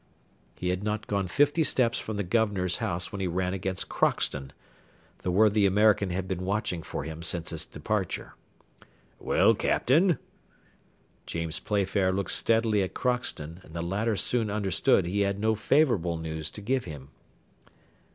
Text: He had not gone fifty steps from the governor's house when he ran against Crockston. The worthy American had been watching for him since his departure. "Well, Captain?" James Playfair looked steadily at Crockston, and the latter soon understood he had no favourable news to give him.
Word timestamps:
He 0.55 0.69
had 0.69 0.83
not 0.83 1.05
gone 1.05 1.27
fifty 1.27 1.63
steps 1.63 1.99
from 1.99 2.17
the 2.17 2.23
governor's 2.23 2.77
house 2.77 3.11
when 3.11 3.21
he 3.21 3.27
ran 3.27 3.53
against 3.53 3.87
Crockston. 3.87 4.49
The 5.19 5.29
worthy 5.29 5.67
American 5.67 6.09
had 6.09 6.27
been 6.27 6.43
watching 6.43 6.81
for 6.81 7.03
him 7.03 7.21
since 7.21 7.51
his 7.51 7.65
departure. 7.65 8.33
"Well, 9.19 9.53
Captain?" 9.53 10.17
James 11.27 11.59
Playfair 11.59 12.11
looked 12.11 12.31
steadily 12.31 12.81
at 12.81 12.95
Crockston, 12.95 13.59
and 13.63 13.75
the 13.75 13.83
latter 13.83 14.15
soon 14.15 14.49
understood 14.49 15.05
he 15.05 15.19
had 15.19 15.39
no 15.39 15.53
favourable 15.53 16.17
news 16.17 16.49
to 16.49 16.61
give 16.61 16.85
him. 16.85 17.09